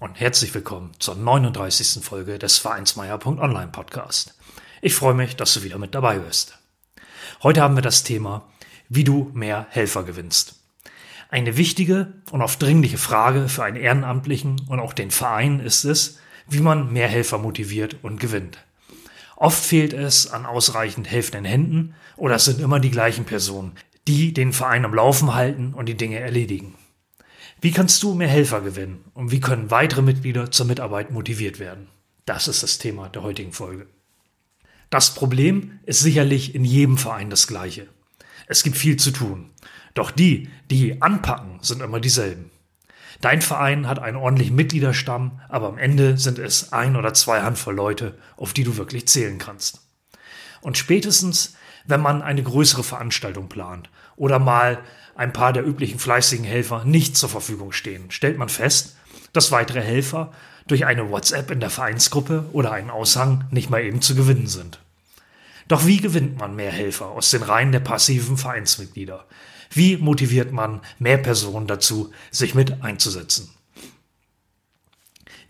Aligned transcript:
und 0.00 0.20
herzlich 0.20 0.52
willkommen 0.54 0.92
zur 0.98 1.14
39. 1.14 2.02
Folge 2.04 2.38
des 2.38 2.58
Vereinsmeier.online 2.58 3.68
Podcast. 3.68 4.34
Ich 4.82 4.94
freue 4.94 5.14
mich, 5.14 5.36
dass 5.36 5.54
du 5.54 5.62
wieder 5.62 5.78
mit 5.78 5.94
dabei 5.94 6.18
bist. 6.18 6.58
Heute 7.42 7.62
haben 7.62 7.76
wir 7.76 7.82
das 7.82 8.02
Thema, 8.02 8.48
wie 8.88 9.04
du 9.04 9.30
mehr 9.34 9.66
Helfer 9.70 10.02
gewinnst. 10.02 10.56
Eine 11.30 11.56
wichtige 11.56 12.12
und 12.32 12.42
oft 12.42 12.60
dringliche 12.60 12.98
Frage 12.98 13.48
für 13.48 13.64
einen 13.64 13.76
Ehrenamtlichen 13.76 14.62
und 14.68 14.80
auch 14.80 14.92
den 14.92 15.10
Verein 15.10 15.60
ist 15.60 15.84
es, 15.84 16.18
wie 16.48 16.60
man 16.60 16.92
mehr 16.92 17.08
Helfer 17.08 17.38
motiviert 17.38 17.96
und 18.02 18.20
gewinnt. 18.20 18.58
Oft 19.36 19.64
fehlt 19.64 19.92
es 19.92 20.30
an 20.30 20.46
ausreichend 20.46 21.10
helfenden 21.10 21.44
Händen 21.44 21.94
oder 22.16 22.36
es 22.36 22.44
sind 22.44 22.60
immer 22.60 22.80
die 22.80 22.90
gleichen 22.90 23.24
Personen, 23.24 23.72
die 24.06 24.32
den 24.32 24.52
Verein 24.52 24.84
am 24.84 24.94
Laufen 24.94 25.34
halten 25.34 25.72
und 25.72 25.86
die 25.86 25.96
Dinge 25.96 26.18
erledigen. 26.18 26.74
Wie 27.64 27.72
kannst 27.72 28.02
du 28.02 28.12
mehr 28.12 28.28
Helfer 28.28 28.60
gewinnen 28.60 29.06
und 29.14 29.30
wie 29.30 29.40
können 29.40 29.70
weitere 29.70 30.02
Mitglieder 30.02 30.50
zur 30.50 30.66
Mitarbeit 30.66 31.10
motiviert 31.10 31.58
werden? 31.58 31.88
Das 32.26 32.46
ist 32.46 32.62
das 32.62 32.76
Thema 32.76 33.08
der 33.08 33.22
heutigen 33.22 33.54
Folge. 33.54 33.86
Das 34.90 35.14
Problem 35.14 35.80
ist 35.86 36.00
sicherlich 36.00 36.54
in 36.54 36.66
jedem 36.66 36.98
Verein 36.98 37.30
das 37.30 37.46
gleiche. 37.46 37.86
Es 38.46 38.64
gibt 38.64 38.76
viel 38.76 38.98
zu 38.98 39.12
tun. 39.12 39.48
Doch 39.94 40.10
die, 40.10 40.50
die 40.70 41.00
anpacken, 41.00 41.58
sind 41.62 41.80
immer 41.80 42.00
dieselben. 42.00 42.50
Dein 43.22 43.40
Verein 43.40 43.88
hat 43.88 43.98
einen 43.98 44.18
ordentlichen 44.18 44.56
Mitgliederstamm, 44.56 45.40
aber 45.48 45.68
am 45.68 45.78
Ende 45.78 46.18
sind 46.18 46.38
es 46.38 46.70
ein 46.74 46.96
oder 46.96 47.14
zwei 47.14 47.40
Handvoll 47.40 47.76
Leute, 47.76 48.18
auf 48.36 48.52
die 48.52 48.64
du 48.64 48.76
wirklich 48.76 49.08
zählen 49.08 49.38
kannst. 49.38 49.80
Und 50.60 50.76
spätestens, 50.76 51.56
wenn 51.86 52.00
man 52.00 52.22
eine 52.22 52.42
größere 52.42 52.84
Veranstaltung 52.84 53.48
plant 53.48 53.90
oder 54.16 54.38
mal 54.38 54.78
ein 55.14 55.32
paar 55.32 55.52
der 55.52 55.66
üblichen 55.66 55.98
fleißigen 55.98 56.44
Helfer 56.44 56.84
nicht 56.84 57.16
zur 57.16 57.28
Verfügung 57.28 57.72
stehen, 57.72 58.10
stellt 58.10 58.38
man 58.38 58.48
fest, 58.48 58.96
dass 59.32 59.52
weitere 59.52 59.82
Helfer 59.82 60.32
durch 60.66 60.86
eine 60.86 61.10
WhatsApp 61.10 61.50
in 61.50 61.60
der 61.60 61.70
Vereinsgruppe 61.70 62.48
oder 62.52 62.72
einen 62.72 62.90
Aushang 62.90 63.44
nicht 63.50 63.70
mal 63.70 63.82
eben 63.82 64.00
zu 64.00 64.14
gewinnen 64.14 64.46
sind. 64.46 64.80
Doch 65.68 65.86
wie 65.86 65.98
gewinnt 65.98 66.38
man 66.38 66.56
mehr 66.56 66.72
Helfer 66.72 67.08
aus 67.08 67.30
den 67.30 67.42
Reihen 67.42 67.72
der 67.72 67.80
passiven 67.80 68.36
Vereinsmitglieder? 68.36 69.26
Wie 69.70 69.96
motiviert 69.96 70.52
man 70.52 70.80
mehr 70.98 71.18
Personen 71.18 71.66
dazu, 71.66 72.12
sich 72.30 72.54
mit 72.54 72.82
einzusetzen? 72.82 73.50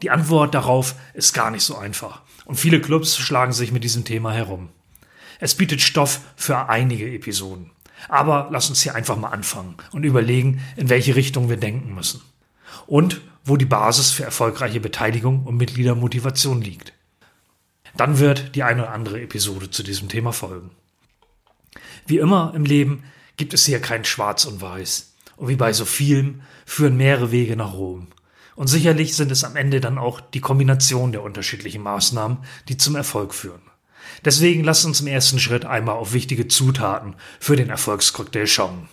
Die 0.03 0.11
Antwort 0.11 0.55
darauf 0.55 0.95
ist 1.15 1.33
gar 1.33 1.51
nicht 1.51 1.63
so 1.63 1.77
einfach 1.77 2.23
und 2.45 2.57
viele 2.57 2.81
Clubs 2.81 3.17
schlagen 3.17 3.53
sich 3.53 3.73
mit 3.73 3.85
diesem 3.85 4.05
Thema 4.05 4.33
herum. 4.33 4.71
Es 5.41 5.55
bietet 5.55 5.81
Stoff 5.81 6.21
für 6.37 6.69
einige 6.69 7.11
Episoden. 7.13 7.71
Aber 8.09 8.49
lass 8.51 8.69
uns 8.69 8.83
hier 8.83 8.95
einfach 8.95 9.17
mal 9.17 9.31
anfangen 9.31 9.77
und 9.93 10.05
überlegen, 10.05 10.61
in 10.77 10.89
welche 10.89 11.17
Richtung 11.17 11.49
wir 11.49 11.57
denken 11.57 11.95
müssen. 11.95 12.21
Und 12.87 13.21
wo 13.45 13.57
die 13.57 13.65
Basis 13.67 14.11
für 14.11 14.25
erfolgreiche 14.25 14.81
Beteiligung 14.81 15.45
und 15.45 15.57
Mitgliedermotivation 15.57 16.63
liegt. 16.63 16.93
Dann 17.97 18.19
wird 18.19 18.55
die 18.55 18.63
eine 18.63 18.83
oder 18.83 18.93
andere 18.93 19.21
Episode 19.21 19.71
zu 19.71 19.83
diesem 19.83 20.09
Thema 20.09 20.33
folgen. 20.33 20.71
Wie 22.07 22.19
immer 22.19 22.53
im 22.55 22.65
Leben 22.65 23.05
gibt 23.37 23.55
es 23.55 23.67
hier 23.67 23.81
kein 23.81 24.05
Schwarz 24.05 24.45
und 24.45 24.61
Weiß. 24.61 25.15
Und 25.37 25.49
wie 25.49 25.57
bei 25.57 25.73
so 25.73 25.85
vielem 25.85 26.43
führen 26.65 26.97
mehrere 26.97 27.31
Wege 27.31 27.57
nach 27.57 27.75
Rom. 27.75 28.09
Und 28.57 28.69
sicherlich 28.69 29.17
sind 29.17 29.33
es 29.33 29.45
am 29.45 29.57
Ende 29.57 29.81
dann 29.81 29.99
auch 29.99 30.21
die 30.21 30.41
Kombination 30.41 31.13
der 31.13 31.23
unterschiedlichen 31.23 31.83
Maßnahmen, 31.83 32.39
die 32.69 32.77
zum 32.77 32.95
Erfolg 32.95 33.35
führen. 33.35 33.63
Deswegen 34.25 34.65
lasst 34.65 34.85
uns 34.85 35.01
im 35.01 35.07
ersten 35.07 35.39
Schritt 35.39 35.65
einmal 35.65 35.97
auf 35.97 36.13
wichtige 36.13 36.49
Zutaten 36.49 37.17
für 37.41 37.57
den 37.57 37.71
Erfolgscocktail 37.71 38.47
schauen. 38.47 38.89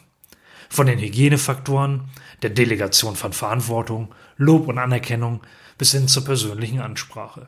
Von 0.69 0.87
den 0.87 0.99
Hygienefaktoren, 0.99 2.09
der 2.41 2.49
Delegation 2.49 3.15
von 3.15 3.33
Verantwortung, 3.33 4.13
Lob 4.37 4.67
und 4.67 4.77
Anerkennung 4.77 5.41
bis 5.77 5.91
hin 5.91 6.07
zur 6.07 6.25
persönlichen 6.25 6.79
Ansprache. 6.79 7.47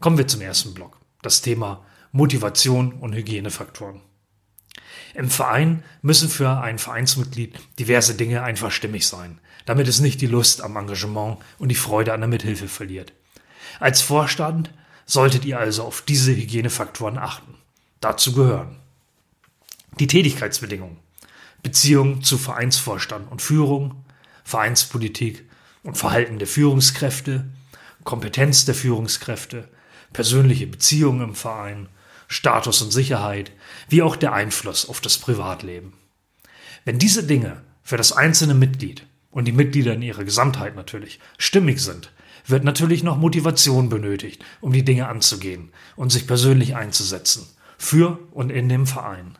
Kommen 0.00 0.18
wir 0.18 0.28
zum 0.28 0.40
ersten 0.40 0.74
Block, 0.74 0.98
das 1.22 1.42
Thema 1.42 1.84
Motivation 2.12 2.92
und 2.92 3.14
Hygienefaktoren. 3.14 4.00
Im 5.14 5.28
Verein 5.28 5.82
müssen 6.02 6.28
für 6.28 6.60
ein 6.60 6.78
Vereinsmitglied 6.78 7.58
diverse 7.78 8.14
Dinge 8.14 8.42
einfach 8.42 8.70
stimmig 8.70 9.06
sein, 9.06 9.40
damit 9.66 9.88
es 9.88 10.00
nicht 10.00 10.20
die 10.20 10.26
Lust 10.26 10.62
am 10.62 10.76
Engagement 10.76 11.38
und 11.58 11.68
die 11.68 11.74
Freude 11.74 12.12
an 12.12 12.20
der 12.20 12.28
Mithilfe 12.28 12.68
verliert. 12.68 13.12
Als 13.78 14.02
Vorstand 14.02 14.72
solltet 15.10 15.44
ihr 15.44 15.58
also 15.58 15.82
auf 15.82 16.02
diese 16.02 16.34
Hygienefaktoren 16.34 17.18
achten. 17.18 17.54
Dazu 18.00 18.32
gehören 18.32 18.76
die 19.98 20.06
Tätigkeitsbedingungen, 20.06 20.98
Beziehungen 21.64 22.22
zu 22.22 22.38
Vereinsvorstand 22.38 23.30
und 23.30 23.42
Führung, 23.42 24.04
Vereinspolitik 24.44 25.44
und 25.82 25.98
Verhalten 25.98 26.38
der 26.38 26.46
Führungskräfte, 26.46 27.44
Kompetenz 28.04 28.64
der 28.66 28.76
Führungskräfte, 28.76 29.68
persönliche 30.12 30.68
Beziehungen 30.68 31.22
im 31.22 31.34
Verein, 31.34 31.88
Status 32.28 32.80
und 32.80 32.92
Sicherheit, 32.92 33.50
wie 33.88 34.02
auch 34.02 34.14
der 34.14 34.32
Einfluss 34.32 34.88
auf 34.88 35.00
das 35.00 35.18
Privatleben. 35.18 35.92
Wenn 36.84 37.00
diese 37.00 37.24
Dinge 37.24 37.62
für 37.82 37.96
das 37.96 38.12
einzelne 38.12 38.54
Mitglied 38.54 39.04
und 39.32 39.46
die 39.46 39.52
Mitglieder 39.52 39.94
in 39.94 40.02
ihrer 40.02 40.22
Gesamtheit 40.22 40.76
natürlich 40.76 41.18
stimmig 41.36 41.80
sind, 41.80 42.12
wird 42.46 42.64
natürlich 42.64 43.02
noch 43.02 43.16
Motivation 43.16 43.88
benötigt, 43.88 44.44
um 44.60 44.72
die 44.72 44.84
Dinge 44.84 45.08
anzugehen 45.08 45.70
und 45.96 46.10
sich 46.10 46.26
persönlich 46.26 46.76
einzusetzen, 46.76 47.46
für 47.78 48.18
und 48.32 48.50
in 48.50 48.68
dem 48.68 48.86
Verein. 48.86 49.38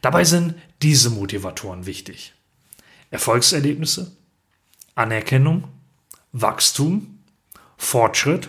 Dabei 0.00 0.24
sind 0.24 0.54
diese 0.82 1.10
Motivatoren 1.10 1.86
wichtig. 1.86 2.34
Erfolgserlebnisse, 3.10 4.12
Anerkennung, 4.94 5.68
Wachstum, 6.32 7.18
Fortschritt, 7.76 8.48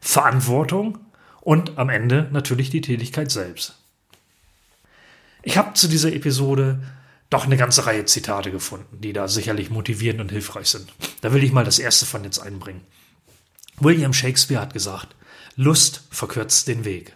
Verantwortung 0.00 0.98
und 1.40 1.78
am 1.78 1.88
Ende 1.88 2.28
natürlich 2.32 2.70
die 2.70 2.80
Tätigkeit 2.80 3.30
selbst. 3.30 3.78
Ich 5.42 5.56
habe 5.56 5.74
zu 5.74 5.88
dieser 5.88 6.12
Episode 6.12 6.80
doch 7.30 7.46
eine 7.46 7.56
ganze 7.56 7.86
Reihe 7.86 8.04
Zitate 8.04 8.50
gefunden, 8.50 9.00
die 9.00 9.12
da 9.12 9.26
sicherlich 9.26 9.70
motivierend 9.70 10.20
und 10.20 10.30
hilfreich 10.30 10.68
sind. 10.68 10.92
Da 11.20 11.32
will 11.32 11.42
ich 11.42 11.52
mal 11.52 11.64
das 11.64 11.78
erste 11.78 12.06
von 12.06 12.24
jetzt 12.24 12.38
einbringen. 12.38 12.82
William 13.78 14.12
Shakespeare 14.12 14.60
hat 14.60 14.72
gesagt, 14.72 15.14
Lust 15.56 16.02
verkürzt 16.10 16.68
den 16.68 16.84
Weg. 16.84 17.14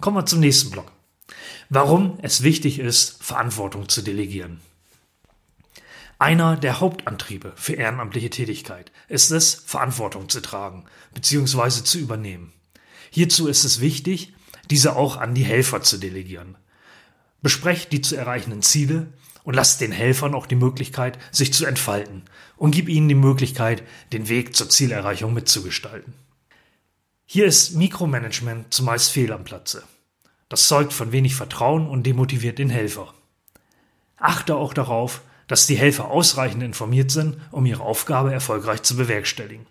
Kommen 0.00 0.16
wir 0.16 0.26
zum 0.26 0.40
nächsten 0.40 0.70
Block. 0.70 0.92
Warum 1.68 2.18
es 2.22 2.42
wichtig 2.42 2.78
ist, 2.78 3.22
Verantwortung 3.22 3.88
zu 3.88 4.02
delegieren. 4.02 4.60
Einer 6.18 6.56
der 6.56 6.80
Hauptantriebe 6.80 7.52
für 7.56 7.74
ehrenamtliche 7.74 8.30
Tätigkeit 8.30 8.90
ist 9.08 9.30
es, 9.30 9.54
Verantwortung 9.54 10.28
zu 10.28 10.40
tragen 10.40 10.84
bzw. 11.14 11.84
zu 11.84 11.98
übernehmen. 11.98 12.52
Hierzu 13.10 13.46
ist 13.46 13.64
es 13.64 13.80
wichtig, 13.80 14.32
diese 14.70 14.96
auch 14.96 15.16
an 15.16 15.34
die 15.34 15.44
Helfer 15.44 15.82
zu 15.82 15.98
delegieren. 15.98 16.56
Besprecht 17.40 17.92
die 17.92 18.00
zu 18.00 18.16
erreichenden 18.16 18.62
Ziele 18.62 19.12
und 19.44 19.54
lass 19.54 19.78
den 19.78 19.92
Helfern 19.92 20.34
auch 20.34 20.46
die 20.46 20.56
Möglichkeit, 20.56 21.18
sich 21.30 21.52
zu 21.52 21.66
entfalten 21.66 22.22
und 22.56 22.72
gib 22.72 22.88
ihnen 22.88 23.08
die 23.08 23.14
Möglichkeit, 23.14 23.82
den 24.12 24.28
Weg 24.28 24.54
zur 24.54 24.68
Zielerreichung 24.68 25.34
mitzugestalten. 25.34 26.14
Hier 27.26 27.46
ist 27.46 27.74
Mikromanagement 27.74 28.72
zumeist 28.72 29.10
fehl 29.10 29.32
am 29.32 29.44
Platze. 29.44 29.82
Das 30.48 30.66
zeugt 30.66 30.92
von 30.92 31.12
wenig 31.12 31.34
Vertrauen 31.34 31.86
und 31.86 32.04
demotiviert 32.04 32.58
den 32.58 32.70
Helfer. 32.70 33.12
Achte 34.16 34.56
auch 34.56 34.72
darauf, 34.72 35.20
dass 35.46 35.66
die 35.66 35.76
Helfer 35.76 36.10
ausreichend 36.10 36.62
informiert 36.62 37.10
sind, 37.10 37.36
um 37.50 37.66
ihre 37.66 37.82
Aufgabe 37.82 38.32
erfolgreich 38.32 38.82
zu 38.82 38.96
bewerkstelligen. 38.96 39.66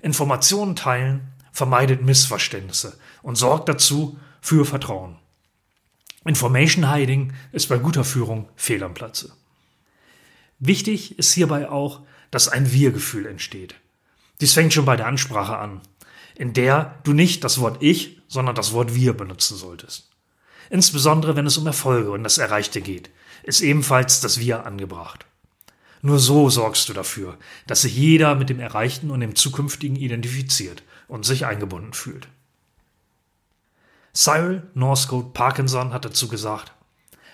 Informationen 0.00 0.76
teilen 0.76 1.32
vermeidet 1.52 2.02
Missverständnisse 2.02 2.98
und 3.22 3.36
sorgt 3.36 3.68
dazu 3.68 4.18
für 4.40 4.64
Vertrauen. 4.64 5.16
Information 6.24 6.92
Hiding 6.92 7.32
ist 7.52 7.68
bei 7.68 7.78
guter 7.78 8.04
Führung 8.04 8.48
fehl 8.56 8.82
am 8.82 8.94
Platze. 8.94 9.32
Wichtig 10.58 11.18
ist 11.18 11.32
hierbei 11.32 11.70
auch, 11.70 12.00
dass 12.30 12.48
ein 12.48 12.72
Wir-Gefühl 12.72 13.26
entsteht. 13.26 13.76
Dies 14.40 14.54
fängt 14.54 14.72
schon 14.72 14.84
bei 14.84 14.96
der 14.96 15.06
Ansprache 15.06 15.56
an, 15.56 15.80
in 16.36 16.52
der 16.52 16.98
du 17.04 17.12
nicht 17.12 17.44
das 17.44 17.60
Wort 17.60 17.82
Ich, 17.82 18.20
sondern 18.28 18.54
das 18.54 18.72
Wort 18.72 18.94
Wir 18.94 19.12
benutzen 19.12 19.56
solltest. 19.56 20.10
Insbesondere 20.70 21.36
wenn 21.36 21.46
es 21.46 21.56
um 21.56 21.66
Erfolge 21.66 22.10
und 22.10 22.24
das 22.24 22.38
Erreichte 22.38 22.80
geht, 22.80 23.10
ist 23.42 23.60
ebenfalls 23.60 24.20
das 24.20 24.38
Wir 24.38 24.66
angebracht. 24.66 25.24
Nur 26.02 26.18
so 26.18 26.50
sorgst 26.50 26.88
du 26.88 26.92
dafür, 26.92 27.38
dass 27.66 27.82
sich 27.82 27.96
jeder 27.96 28.34
mit 28.34 28.50
dem 28.50 28.60
Erreichten 28.60 29.10
und 29.10 29.20
dem 29.20 29.34
Zukünftigen 29.34 29.96
identifiziert 29.96 30.82
und 31.08 31.24
sich 31.24 31.46
eingebunden 31.46 31.92
fühlt. 31.92 32.28
Cyril 34.14 34.62
Northcote 34.74 35.30
Parkinson 35.32 35.92
hat 35.92 36.04
dazu 36.04 36.28
gesagt, 36.28 36.72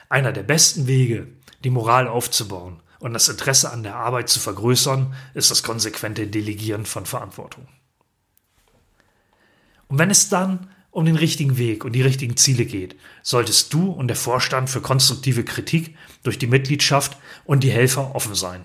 einer 0.08 0.32
der 0.32 0.42
besten 0.42 0.86
Wege, 0.86 1.28
die 1.64 1.70
Moral 1.70 2.08
aufzubauen 2.08 2.80
und 2.98 3.14
das 3.14 3.28
Interesse 3.28 3.72
an 3.72 3.82
der 3.82 3.96
Arbeit 3.96 4.28
zu 4.28 4.40
vergrößern, 4.40 5.14
ist 5.34 5.50
das 5.50 5.62
konsequente 5.62 6.26
Delegieren 6.26 6.86
von 6.86 7.06
Verantwortung. 7.06 7.66
Und 9.88 9.98
wenn 9.98 10.10
es 10.10 10.28
dann 10.28 10.68
um 10.90 11.04
den 11.04 11.16
richtigen 11.16 11.58
Weg 11.58 11.84
und 11.84 11.92
die 11.92 12.02
richtigen 12.02 12.36
Ziele 12.36 12.64
geht, 12.66 12.96
solltest 13.22 13.72
du 13.74 13.90
und 13.90 14.08
der 14.08 14.16
Vorstand 14.16 14.70
für 14.70 14.80
konstruktive 14.80 15.44
Kritik 15.44 15.96
durch 16.22 16.38
die 16.38 16.46
Mitgliedschaft 16.46 17.16
und 17.44 17.64
die 17.64 17.70
Helfer 17.70 18.14
offen 18.14 18.34
sein. 18.34 18.64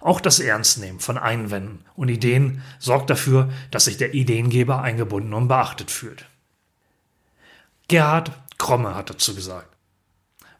Auch 0.00 0.20
das 0.20 0.40
Ernstnehmen 0.40 1.00
von 1.00 1.18
Einwänden 1.18 1.84
und 1.94 2.08
Ideen 2.08 2.62
sorgt 2.78 3.10
dafür, 3.10 3.50
dass 3.70 3.84
sich 3.86 3.96
der 3.96 4.14
Ideengeber 4.14 4.82
eingebunden 4.82 5.34
und 5.34 5.48
beachtet 5.48 5.90
fühlt. 5.90 6.26
Gerhard 7.88 8.32
Kromme 8.58 8.94
hat 8.94 9.10
dazu 9.10 9.34
gesagt, 9.34 9.76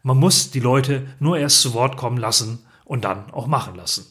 man 0.03 0.17
muss 0.17 0.51
die 0.51 0.59
Leute 0.59 1.07
nur 1.19 1.37
erst 1.37 1.61
zu 1.61 1.73
Wort 1.73 1.97
kommen 1.97 2.17
lassen 2.17 2.65
und 2.85 3.05
dann 3.05 3.31
auch 3.31 3.47
machen 3.47 3.75
lassen. 3.75 4.05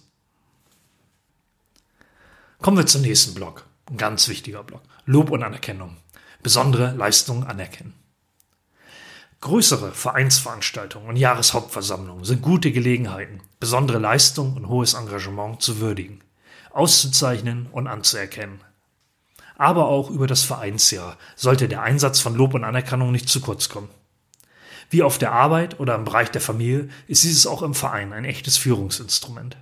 Kommen 2.61 2.77
wir 2.77 2.87
zum 2.87 3.03
nächsten 3.03 3.35
Block. 3.35 3.65
Ein 3.91 3.97
ganz 3.97 4.29
wichtiger 4.29 4.63
Block. 4.63 4.83
Lob 5.07 5.31
und 5.31 5.43
Anerkennung 5.43 5.97
besondere 6.43 6.95
Leistungen 6.95 7.45
anerkennen. 7.45 7.95
Größere 9.41 9.93
Vereinsveranstaltungen 9.93 11.09
und 11.09 11.17
Jahreshauptversammlungen 11.17 12.25
sind 12.25 12.43
gute 12.43 12.73
Gelegenheiten, 12.73 13.41
besondere 13.61 13.99
Leistungen 13.99 14.57
und 14.57 14.69
hohes 14.69 14.95
Engagement 14.95 15.63
zu 15.63 15.79
würdigen, 15.79 16.23
auszuzeichnen 16.71 17.67
und 17.71 17.87
anzuerkennen. 17.87 18.61
Aber 19.59 19.89
auch 19.89 20.09
über 20.09 20.27
das 20.27 20.45
Vereinsjahr 20.45 21.19
sollte 21.37 21.69
der 21.69 21.83
Einsatz 21.83 22.21
von 22.21 22.35
Lob 22.35 22.55
und 22.55 22.65
Anerkennung 22.65 23.13
nicht 23.13 23.29
zu 23.29 23.41
kurz 23.41 23.69
kommen. 23.69 23.91
Wie 24.89 25.03
auf 25.03 25.19
der 25.19 25.33
Arbeit 25.33 25.81
oder 25.81 25.97
im 25.97 26.05
Bereich 26.05 26.31
der 26.31 26.41
Familie 26.41 26.89
ist 27.09 27.25
dieses 27.25 27.47
auch 27.47 27.63
im 27.63 27.75
Verein 27.75 28.13
ein 28.13 28.25
echtes 28.25 28.57
Führungsinstrument. 28.57 29.57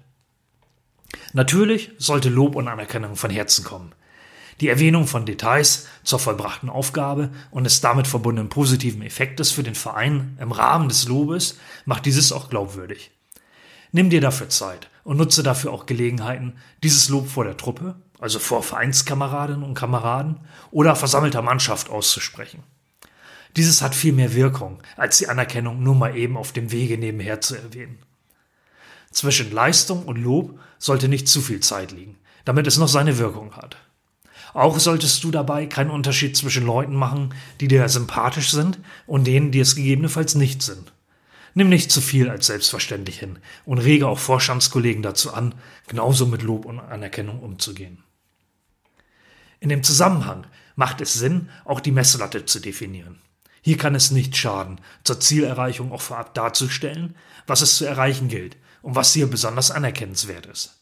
Natürlich 1.33 1.91
sollte 1.99 2.29
Lob 2.29 2.55
und 2.55 2.69
Anerkennung 2.69 3.17
von 3.17 3.31
Herzen 3.31 3.65
kommen, 3.65 3.93
die 4.61 4.69
Erwähnung 4.69 5.07
von 5.07 5.27
Details 5.27 5.87
zur 6.05 6.19
vollbrachten 6.19 6.69
Aufgabe 6.69 7.31
und 7.51 7.65
des 7.65 7.81
damit 7.81 8.07
verbundenen 8.07 8.49
positiven 8.49 9.03
Effektes 9.03 9.51
für 9.51 9.63
den 9.63 9.75
Verein 9.75 10.37
im 10.41 10.53
Rahmen 10.53 10.89
des 10.89 11.09
Lobes 11.09 11.59
macht 11.87 12.07
dieses 12.07 12.33
auch 12.33 12.49
glaubwürdig. 12.49 13.11
Nimm 13.93 14.11
dir 14.11 14.21
dafür 14.21 14.49
Zeit 14.49 14.89
und 15.05 15.17
nutze 15.17 15.43
dafür 15.43 15.73
auch 15.73 15.87
Gelegenheiten, 15.87 16.55
dieses 16.83 17.09
Lob 17.09 17.29
vor 17.29 17.45
der 17.45 17.57
Truppe, 17.57 17.97
also 18.19 18.39
vor 18.39 18.63
Vereinskameradinnen 18.63 19.63
und 19.63 19.75
Kameraden 19.75 20.41
oder 20.71 20.97
versammelter 20.97 21.43
Mannschaft 21.43 21.91
auszusprechen. 21.91 22.63
Dieses 23.57 23.81
hat 23.81 23.95
viel 23.95 24.13
mehr 24.13 24.35
Wirkung, 24.35 24.83
als 24.97 25.19
die 25.19 25.29
Anerkennung 25.29 25.83
nur 25.83 25.95
mal 25.95 26.17
eben 26.17 26.37
auf 26.37 26.53
dem 26.53 26.73
Wege 26.73 26.99
nebenher 26.99 27.41
zu 27.41 27.57
erwähnen. 27.57 27.99
Zwischen 29.11 29.51
Leistung 29.51 30.05
und 30.05 30.17
Lob 30.17 30.59
sollte 30.79 31.09
nicht 31.09 31.27
zu 31.27 31.41
viel 31.41 31.61
Zeit 31.61 31.93
liegen, 31.93 32.17
damit 32.45 32.67
es 32.67 32.77
noch 32.77 32.89
seine 32.89 33.17
Wirkung 33.19 33.57
hat. 33.57 33.79
Auch 34.53 34.79
solltest 34.79 35.25
du 35.25 35.31
dabei 35.31 35.67
keinen 35.67 35.91
Unterschied 35.91 36.37
zwischen 36.37 36.67
Leuten 36.67 36.95
machen, 36.95 37.35
die 37.61 37.69
dir 37.69 37.89
sympathisch 37.89 38.51
sind 38.51 38.79
und 39.07 39.27
denen, 39.27 39.53
die 39.53 39.61
es 39.61 39.75
gegebenenfalls 39.75 40.35
nicht 40.35 40.63
sind. 40.63 40.93
Nimm 41.55 41.71
nicht 41.71 41.91
zu 41.91 42.03
viel 42.03 42.29
als 42.29 42.47
selbstverständlich 42.47 43.19
hin 43.19 43.39
und 43.65 43.79
rege 43.79 44.07
auch 44.07 44.19
Vorstandskollegen 44.19 45.03
dazu 45.03 45.33
an, 45.33 45.55
genauso 45.89 46.27
mit 46.27 46.43
Lob 46.43 46.67
und 46.67 46.79
Anerkennung 46.79 47.41
umzugehen. 47.41 48.03
In 49.61 49.69
dem 49.69 49.83
Zusammenhang 49.83 50.47
macht 50.75 51.01
es 51.01 51.15
Sinn, 51.15 51.49
auch 51.65 51.81
die 51.81 51.93
Messlatte 51.93 52.45
zu 52.45 52.61
definieren. 52.61 53.21
Hier 53.63 53.77
kann 53.77 53.95
es 53.95 54.11
nicht 54.11 54.37
schaden, 54.37 54.81
zur 55.03 55.19
Zielerreichung 55.19 55.91
auch 55.91 56.01
vorab 56.01 56.35
darzustellen, 56.35 57.17
was 57.47 57.63
es 57.63 57.77
zu 57.77 57.85
erreichen 57.85 58.29
gilt 58.29 58.57
und 58.83 58.95
was 58.95 59.13
hier 59.13 59.29
besonders 59.29 59.73
anerkennenswert 59.73 60.47
ist. 60.47 60.81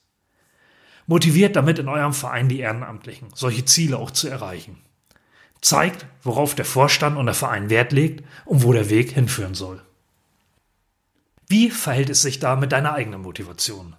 Motiviert 1.07 1.57
damit 1.57 1.79
in 1.79 1.89
eurem 1.89 2.13
Verein 2.13 2.49
die 2.49 2.61
Ehrenamtlichen, 2.61 3.29
solche 3.35 3.65
Ziele 3.65 3.97
auch 3.97 4.11
zu 4.11 4.29
erreichen. 4.29 4.83
Zeigt, 5.63 6.05
worauf 6.23 6.55
der 6.55 6.67
Vorstand 6.67 7.17
und 7.17 7.27
der 7.27 7.35
Verein 7.35 7.71
Wert 7.71 7.93
legt 7.93 8.23
und 8.45 8.63
wo 8.63 8.73
der 8.73 8.91
Weg 8.91 9.13
hinführen 9.13 9.55
soll. 9.55 9.83
Wie 11.47 11.71
verhält 11.71 12.11
es 12.11 12.23
sich 12.23 12.39
da 12.39 12.57
mit 12.57 12.73
deiner 12.73 12.95
eigenen 12.95 13.23
Motivation? 13.23 13.97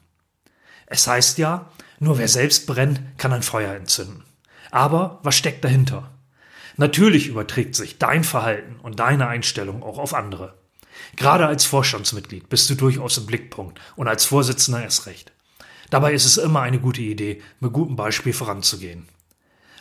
Es 0.86 1.08
heißt 1.08 1.38
ja, 1.38 1.72
nur 2.00 2.18
wer 2.18 2.28
selbst 2.28 2.68
brennt, 2.68 3.02
kann 3.18 3.34
ein 3.34 3.44
Feuer 3.44 3.74
entzünden. 3.74 4.24
Aber 4.72 5.20
was 5.24 5.36
steckt 5.36 5.64
dahinter? 5.64 6.12
Natürlich 6.78 7.28
überträgt 7.28 7.76
sich 7.76 7.98
dein 7.98 8.24
Verhalten 8.24 8.78
und 8.82 9.00
deine 9.00 9.28
Einstellung 9.28 9.84
auch 9.84 9.98
auf 9.98 10.14
andere. 10.14 10.56
Gerade 11.16 11.48
als 11.48 11.66
Vorstandsmitglied 11.66 12.50
bist 12.50 12.70
du 12.70 12.76
durchaus 12.76 13.18
im 13.18 13.26
Blickpunkt 13.26 13.80
und 13.96 14.08
als 14.08 14.26
Vorsitzender 14.26 14.84
erst 14.84 15.06
recht. 15.06 15.32
Dabei 15.90 16.14
ist 16.14 16.26
es 16.26 16.38
immer 16.38 16.62
eine 16.62 16.80
gute 16.80 17.02
Idee, 17.02 17.42
mit 17.60 17.72
gutem 17.72 17.96
Beispiel 17.96 18.34
voranzugehen. 18.34 19.08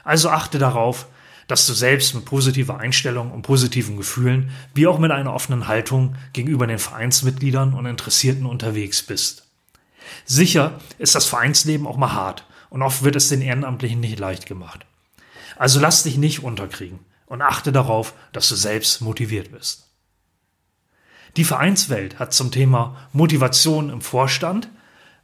Also 0.04 0.28
achte 0.28 0.58
darauf, 0.58 1.06
dass 1.48 1.66
du 1.66 1.72
selbst 1.72 2.14
mit 2.14 2.24
positiver 2.24 2.78
Einstellung 2.78 3.32
und 3.32 3.42
positiven 3.42 3.96
Gefühlen, 3.96 4.50
wie 4.74 4.86
auch 4.86 4.98
mit 4.98 5.10
einer 5.10 5.34
offenen 5.34 5.66
Haltung 5.66 6.16
gegenüber 6.32 6.66
den 6.66 6.78
Vereinsmitgliedern 6.78 7.74
und 7.74 7.86
Interessierten 7.86 8.46
unterwegs 8.46 9.02
bist. 9.02 9.46
Sicher 10.24 10.78
ist 10.98 11.14
das 11.14 11.26
Vereinsleben 11.26 11.86
auch 11.86 11.96
mal 11.96 12.12
hart 12.12 12.46
und 12.74 12.82
oft 12.82 13.04
wird 13.04 13.14
es 13.14 13.28
den 13.28 13.40
Ehrenamtlichen 13.40 14.00
nicht 14.00 14.18
leicht 14.18 14.46
gemacht. 14.46 14.84
Also 15.56 15.78
lass 15.78 16.02
dich 16.02 16.16
nicht 16.16 16.42
unterkriegen 16.42 16.98
und 17.26 17.40
achte 17.40 17.70
darauf, 17.70 18.14
dass 18.32 18.48
du 18.48 18.56
selbst 18.56 19.00
motiviert 19.00 19.52
bist. 19.52 19.86
Die 21.36 21.44
Vereinswelt 21.44 22.18
hat 22.18 22.34
zum 22.34 22.50
Thema 22.50 22.96
Motivation 23.12 23.90
im 23.90 24.00
Vorstand 24.00 24.68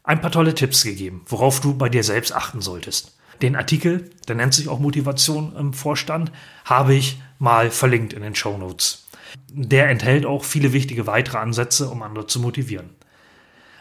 ein 0.05 0.21
paar 0.21 0.31
tolle 0.31 0.55
Tipps 0.55 0.85
gegeben, 0.85 1.23
worauf 1.27 1.61
du 1.61 1.75
bei 1.75 1.89
dir 1.89 2.05
selbst 2.05 2.33
achten 2.33 2.61
solltest. 2.61 3.19
Den 3.43 3.57
Artikel, 3.57 4.11
der 4.29 4.37
nennt 4.37 4.55
sich 4.55 4.69
auch 4.69 4.79
Motivation 4.79 5.57
im 5.57 5.73
Vorstand, 5.73 6.31
habe 6.65 6.95
ich 6.95 7.21
mal 7.41 7.73
verlinkt 7.73 8.13
in 8.13 8.23
den 8.23 8.37
Show 8.37 8.59
Notes. 8.59 9.09
Der 9.49 9.89
enthält 9.89 10.25
auch 10.25 10.45
viele 10.45 10.73
wichtige 10.73 11.09
weitere 11.09 11.39
Ansätze, 11.39 11.89
um 11.89 12.05
andere 12.05 12.29
zu 12.29 12.39
motivieren. 12.39 12.91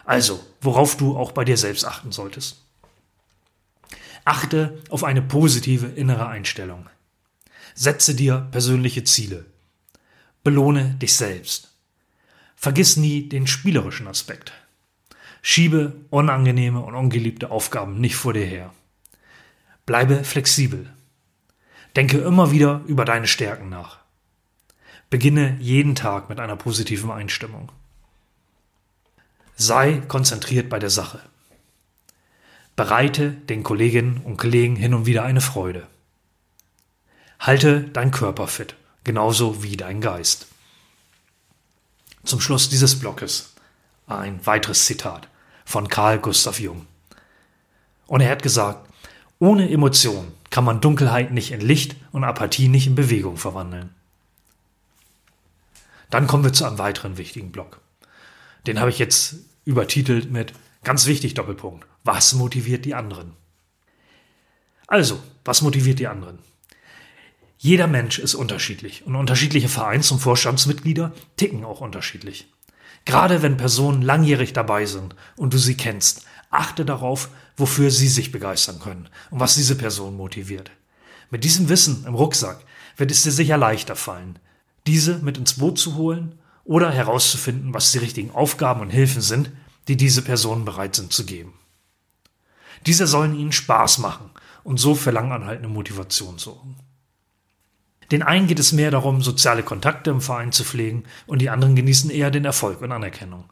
Also, 0.04 0.40
worauf 0.60 0.96
du 0.96 1.16
auch 1.16 1.30
bei 1.30 1.44
dir 1.44 1.56
selbst 1.56 1.84
achten 1.84 2.10
solltest. 2.10 2.59
Achte 4.24 4.78
auf 4.90 5.04
eine 5.04 5.22
positive 5.22 5.86
innere 5.86 6.28
Einstellung. 6.28 6.88
Setze 7.74 8.14
dir 8.14 8.48
persönliche 8.50 9.04
Ziele. 9.04 9.46
Belohne 10.42 10.94
dich 10.94 11.14
selbst. 11.14 11.70
Vergiss 12.56 12.96
nie 12.96 13.28
den 13.28 13.46
spielerischen 13.46 14.06
Aspekt. 14.06 14.52
Schiebe 15.42 15.94
unangenehme 16.10 16.80
und 16.80 16.94
ungeliebte 16.94 17.50
Aufgaben 17.50 18.00
nicht 18.00 18.16
vor 18.16 18.34
dir 18.34 18.44
her. 18.44 18.74
Bleibe 19.86 20.24
flexibel. 20.24 20.92
Denke 21.96 22.18
immer 22.18 22.52
wieder 22.52 22.82
über 22.86 23.04
deine 23.04 23.26
Stärken 23.26 23.68
nach. 23.68 23.98
Beginne 25.08 25.56
jeden 25.58 25.94
Tag 25.94 26.28
mit 26.28 26.38
einer 26.38 26.56
positiven 26.56 27.10
Einstimmung. 27.10 27.72
Sei 29.56 30.02
konzentriert 30.06 30.68
bei 30.68 30.78
der 30.78 30.90
Sache. 30.90 31.20
Bereite 32.80 33.32
den 33.32 33.62
Kolleginnen 33.62 34.22
und 34.24 34.38
Kollegen 34.38 34.74
hin 34.74 34.94
und 34.94 35.04
wieder 35.04 35.22
eine 35.22 35.42
Freude. 35.42 35.86
Halte 37.38 37.82
dein 37.82 38.10
Körper 38.10 38.46
fit, 38.46 38.74
genauso 39.04 39.62
wie 39.62 39.76
dein 39.76 40.00
Geist. 40.00 40.46
Zum 42.24 42.40
Schluss 42.40 42.70
dieses 42.70 42.98
Blockes 42.98 43.52
ein 44.06 44.46
weiteres 44.46 44.86
Zitat 44.86 45.28
von 45.66 45.88
Carl 45.88 46.20
Gustav 46.20 46.58
Jung. 46.58 46.86
Und 48.06 48.22
er 48.22 48.30
hat 48.30 48.42
gesagt, 48.42 48.88
ohne 49.38 49.70
Emotion 49.70 50.32
kann 50.48 50.64
man 50.64 50.80
Dunkelheit 50.80 51.32
nicht 51.32 51.52
in 51.52 51.60
Licht 51.60 51.96
und 52.12 52.24
Apathie 52.24 52.68
nicht 52.68 52.86
in 52.86 52.94
Bewegung 52.94 53.36
verwandeln. 53.36 53.94
Dann 56.08 56.26
kommen 56.26 56.44
wir 56.44 56.54
zu 56.54 56.64
einem 56.64 56.78
weiteren 56.78 57.18
wichtigen 57.18 57.52
Block. 57.52 57.82
Den 58.66 58.80
habe 58.80 58.88
ich 58.88 58.98
jetzt 58.98 59.34
übertitelt 59.66 60.30
mit 60.30 60.54
ganz 60.82 61.06
wichtig 61.06 61.34
Doppelpunkt. 61.34 61.86
Was 62.04 62.34
motiviert 62.34 62.84
die 62.84 62.94
anderen? 62.94 63.32
Also, 64.86 65.20
was 65.44 65.62
motiviert 65.62 65.98
die 65.98 66.08
anderen? 66.08 66.38
Jeder 67.58 67.86
Mensch 67.86 68.18
ist 68.18 68.34
unterschiedlich 68.34 69.06
und 69.06 69.16
unterschiedliche 69.16 69.68
Vereins- 69.68 70.10
und 70.10 70.20
Vorstandsmitglieder 70.20 71.12
ticken 71.36 71.64
auch 71.64 71.80
unterschiedlich. 71.80 72.48
Gerade 73.04 73.42
wenn 73.42 73.56
Personen 73.56 74.02
langjährig 74.02 74.52
dabei 74.52 74.86
sind 74.86 75.14
und 75.36 75.52
du 75.52 75.58
sie 75.58 75.76
kennst, 75.76 76.24
achte 76.50 76.84
darauf, 76.84 77.28
wofür 77.56 77.90
sie 77.90 78.08
sich 78.08 78.32
begeistern 78.32 78.78
können 78.80 79.08
und 79.30 79.40
was 79.40 79.54
diese 79.56 79.76
Person 79.76 80.16
motiviert. 80.16 80.70
Mit 81.30 81.44
diesem 81.44 81.68
Wissen 81.68 82.04
im 82.06 82.14
Rucksack 82.14 82.64
wird 82.96 83.10
es 83.10 83.22
dir 83.22 83.30
sicher 83.30 83.56
leichter 83.56 83.94
fallen, 83.94 84.38
diese 84.86 85.18
mit 85.18 85.38
ins 85.38 85.54
Boot 85.54 85.78
zu 85.78 85.96
holen 85.96 86.38
oder 86.64 86.90
herauszufinden, 86.90 87.74
was 87.74 87.92
die 87.92 87.98
richtigen 87.98 88.30
Aufgaben 88.30 88.80
und 88.80 88.90
Hilfen 88.90 89.22
sind, 89.22 89.50
die 89.88 89.96
diese 89.96 90.22
Personen 90.22 90.64
bereit 90.64 90.96
sind 90.96 91.12
zu 91.12 91.24
geben. 91.24 91.54
Diese 92.86 93.06
sollen 93.06 93.34
ihnen 93.34 93.52
Spaß 93.52 93.98
machen 93.98 94.30
und 94.64 94.78
so 94.78 94.94
für 94.94 95.10
langanhaltende 95.10 95.68
Motivation 95.68 96.38
sorgen. 96.38 96.76
Den 98.10 98.22
einen 98.22 98.48
geht 98.48 98.58
es 98.58 98.72
mehr 98.72 98.90
darum, 98.90 99.22
soziale 99.22 99.62
Kontakte 99.62 100.10
im 100.10 100.20
Verein 100.20 100.52
zu 100.52 100.64
pflegen 100.64 101.04
und 101.26 101.40
die 101.40 101.50
anderen 101.50 101.76
genießen 101.76 102.10
eher 102.10 102.30
den 102.30 102.44
Erfolg 102.44 102.80
und 102.80 102.90
Anerkennung. 102.90 103.44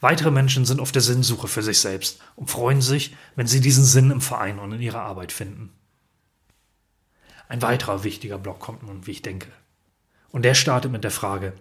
Weitere 0.00 0.30
Menschen 0.30 0.64
sind 0.64 0.80
auf 0.80 0.92
der 0.92 1.02
Sinnsuche 1.02 1.48
für 1.48 1.62
sich 1.62 1.80
selbst 1.80 2.20
und 2.36 2.50
freuen 2.50 2.80
sich, 2.80 3.16
wenn 3.34 3.48
sie 3.48 3.60
diesen 3.60 3.84
Sinn 3.84 4.10
im 4.10 4.20
Verein 4.20 4.58
und 4.58 4.72
in 4.72 4.80
ihrer 4.80 5.02
Arbeit 5.02 5.32
finden. 5.32 5.72
Ein 7.48 7.62
weiterer 7.62 8.04
wichtiger 8.04 8.38
Block 8.38 8.60
kommt 8.60 8.84
nun, 8.84 9.06
wie 9.06 9.12
ich 9.12 9.22
denke. 9.22 9.48
Und 10.30 10.42
der 10.42 10.54
startet 10.54 10.92
mit 10.92 11.02
der 11.02 11.10
Frage, 11.10 11.54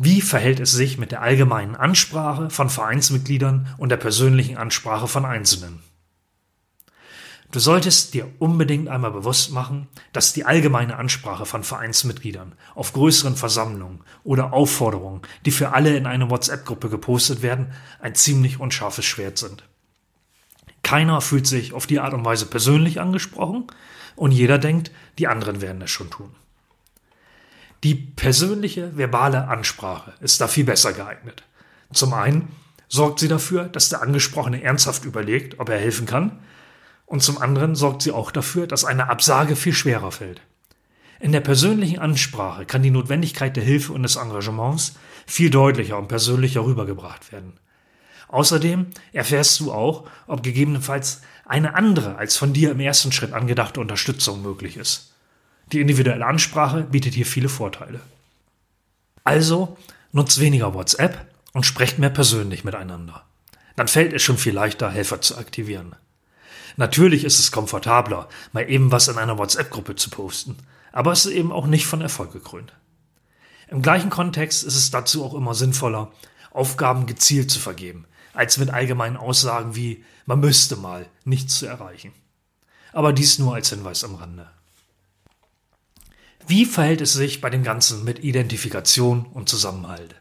wie 0.00 0.20
verhält 0.20 0.60
es 0.60 0.70
sich 0.70 0.96
mit 0.96 1.10
der 1.10 1.22
allgemeinen 1.22 1.74
Ansprache 1.74 2.50
von 2.50 2.70
Vereinsmitgliedern 2.70 3.74
und 3.78 3.88
der 3.88 3.96
persönlichen 3.96 4.56
Ansprache 4.56 5.08
von 5.08 5.24
Einzelnen? 5.24 5.80
Du 7.50 7.58
solltest 7.58 8.14
dir 8.14 8.30
unbedingt 8.38 8.88
einmal 8.88 9.10
bewusst 9.10 9.50
machen, 9.50 9.88
dass 10.12 10.32
die 10.32 10.44
allgemeine 10.44 10.96
Ansprache 10.96 11.46
von 11.46 11.64
Vereinsmitgliedern 11.64 12.54
auf 12.76 12.92
größeren 12.92 13.34
Versammlungen 13.34 14.02
oder 14.22 14.52
Aufforderungen, 14.52 15.22
die 15.44 15.50
für 15.50 15.72
alle 15.72 15.96
in 15.96 16.06
eine 16.06 16.30
WhatsApp-Gruppe 16.30 16.90
gepostet 16.90 17.42
werden, 17.42 17.72
ein 18.00 18.14
ziemlich 18.14 18.60
unscharfes 18.60 19.04
Schwert 19.04 19.38
sind. 19.38 19.64
Keiner 20.84 21.20
fühlt 21.20 21.48
sich 21.48 21.72
auf 21.72 21.88
die 21.88 21.98
Art 21.98 22.14
und 22.14 22.24
Weise 22.24 22.46
persönlich 22.46 23.00
angesprochen 23.00 23.66
und 24.14 24.30
jeder 24.30 24.58
denkt, 24.58 24.92
die 25.18 25.26
anderen 25.26 25.60
werden 25.60 25.82
es 25.82 25.90
schon 25.90 26.10
tun. 26.10 26.36
Die 27.84 27.94
persönliche 27.94 28.96
verbale 28.96 29.48
Ansprache 29.48 30.12
ist 30.20 30.40
da 30.40 30.48
viel 30.48 30.64
besser 30.64 30.92
geeignet. 30.92 31.44
Zum 31.92 32.12
einen 32.12 32.48
sorgt 32.88 33.20
sie 33.20 33.28
dafür, 33.28 33.64
dass 33.64 33.88
der 33.88 34.02
Angesprochene 34.02 34.62
ernsthaft 34.62 35.04
überlegt, 35.04 35.60
ob 35.60 35.68
er 35.68 35.78
helfen 35.78 36.06
kann, 36.06 36.40
und 37.06 37.22
zum 37.22 37.38
anderen 37.38 37.74
sorgt 37.74 38.02
sie 38.02 38.12
auch 38.12 38.30
dafür, 38.30 38.66
dass 38.66 38.84
eine 38.84 39.08
Absage 39.08 39.56
viel 39.56 39.72
schwerer 39.72 40.10
fällt. 40.10 40.42
In 41.20 41.32
der 41.32 41.40
persönlichen 41.40 41.98
Ansprache 41.98 42.66
kann 42.66 42.82
die 42.82 42.90
Notwendigkeit 42.90 43.56
der 43.56 43.64
Hilfe 43.64 43.92
und 43.92 44.02
des 44.02 44.16
Engagements 44.16 44.94
viel 45.26 45.50
deutlicher 45.50 45.98
und 45.98 46.08
persönlicher 46.08 46.64
rübergebracht 46.64 47.32
werden. 47.32 47.54
Außerdem 48.28 48.88
erfährst 49.12 49.58
du 49.60 49.72
auch, 49.72 50.08
ob 50.26 50.42
gegebenenfalls 50.42 51.22
eine 51.46 51.74
andere 51.74 52.16
als 52.16 52.36
von 52.36 52.52
dir 52.52 52.70
im 52.72 52.80
ersten 52.80 53.10
Schritt 53.10 53.32
angedachte 53.32 53.80
Unterstützung 53.80 54.42
möglich 54.42 54.76
ist. 54.76 55.07
Die 55.72 55.80
individuelle 55.80 56.24
Ansprache 56.24 56.82
bietet 56.82 57.14
hier 57.14 57.26
viele 57.26 57.48
Vorteile. 57.48 58.00
Also 59.24 59.76
nutzt 60.12 60.40
weniger 60.40 60.72
WhatsApp 60.72 61.26
und 61.52 61.66
sprecht 61.66 61.98
mehr 61.98 62.10
persönlich 62.10 62.64
miteinander. 62.64 63.24
Dann 63.76 63.88
fällt 63.88 64.12
es 64.12 64.22
schon 64.22 64.38
viel 64.38 64.54
leichter, 64.54 64.90
Helfer 64.90 65.20
zu 65.20 65.36
aktivieren. 65.36 65.94
Natürlich 66.76 67.24
ist 67.24 67.38
es 67.38 67.52
komfortabler, 67.52 68.28
mal 68.52 68.68
eben 68.70 68.92
was 68.92 69.08
in 69.08 69.18
einer 69.18 69.36
WhatsApp-Gruppe 69.36 69.96
zu 69.96 70.10
posten, 70.10 70.56
aber 70.92 71.12
es 71.12 71.26
ist 71.26 71.32
eben 71.32 71.52
auch 71.52 71.66
nicht 71.66 71.86
von 71.86 72.00
Erfolg 72.00 72.32
gekrönt. 72.32 72.72
Im 73.68 73.82
gleichen 73.82 74.10
Kontext 74.10 74.64
ist 74.64 74.76
es 74.76 74.90
dazu 74.90 75.24
auch 75.24 75.34
immer 75.34 75.54
sinnvoller, 75.54 76.10
Aufgaben 76.50 77.06
gezielt 77.06 77.50
zu 77.50 77.58
vergeben, 77.58 78.06
als 78.32 78.56
mit 78.56 78.70
allgemeinen 78.70 79.16
Aussagen 79.16 79.76
wie 79.76 80.04
man 80.24 80.40
müsste 80.40 80.76
mal 80.76 81.06
nichts 81.24 81.58
zu 81.58 81.66
erreichen. 81.66 82.12
Aber 82.92 83.12
dies 83.12 83.38
nur 83.38 83.54
als 83.54 83.70
Hinweis 83.70 84.04
am 84.04 84.14
Rande. 84.14 84.48
Wie 86.48 86.64
verhält 86.64 87.00
es 87.00 87.12
sich 87.12 87.40
bei 87.40 87.50
dem 87.50 87.62
Ganzen 87.62 88.04
mit 88.04 88.24
Identifikation 88.24 89.26
und 89.26 89.48
Zusammenhalt? 89.48 90.16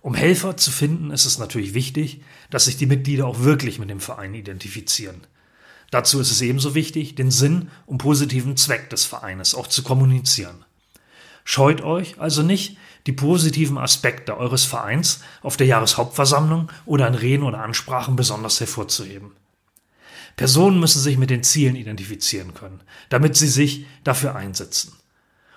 Um 0.00 0.14
Helfer 0.14 0.56
zu 0.56 0.70
finden, 0.70 1.10
ist 1.10 1.26
es 1.26 1.38
natürlich 1.38 1.74
wichtig, 1.74 2.22
dass 2.50 2.64
sich 2.64 2.76
die 2.76 2.86
Mitglieder 2.86 3.26
auch 3.26 3.40
wirklich 3.40 3.78
mit 3.78 3.90
dem 3.90 4.00
Verein 4.00 4.32
identifizieren 4.34 5.26
Dazu 5.90 6.20
ist 6.20 6.30
es 6.30 6.42
ebenso 6.42 6.74
wichtig, 6.74 7.14
den 7.14 7.30
Sinn 7.30 7.70
und 7.86 7.98
positiven 7.98 8.56
Zweck 8.56 8.90
des 8.90 9.04
Vereines 9.04 9.54
auch 9.54 9.66
zu 9.66 9.82
kommunizieren. 9.82 10.64
Scheut 11.44 11.80
euch 11.80 12.20
also 12.20 12.42
nicht, 12.42 12.76
die 13.06 13.12
positiven 13.12 13.78
Aspekte 13.78 14.36
eures 14.36 14.64
Vereins 14.64 15.20
auf 15.40 15.56
der 15.56 15.66
Jahreshauptversammlung 15.66 16.70
oder 16.84 17.08
in 17.08 17.14
Reden 17.14 17.42
oder 17.42 17.62
Ansprachen 17.62 18.16
besonders 18.16 18.60
hervorzuheben. 18.60 19.32
Personen 20.36 20.78
müssen 20.78 21.00
sich 21.00 21.16
mit 21.16 21.30
den 21.30 21.42
Zielen 21.42 21.74
identifizieren 21.74 22.52
können, 22.52 22.82
damit 23.08 23.34
sie 23.34 23.48
sich 23.48 23.86
dafür 24.04 24.36
einsetzen. 24.36 24.92